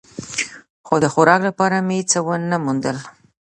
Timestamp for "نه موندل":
2.51-2.97